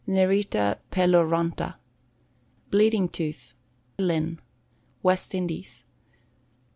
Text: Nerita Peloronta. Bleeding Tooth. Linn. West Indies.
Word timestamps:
Nerita 0.07 0.79
Peloronta. 0.89 1.75
Bleeding 2.71 3.07
Tooth. 3.07 3.53
Linn. 3.99 4.39
West 5.03 5.35
Indies. 5.35 5.83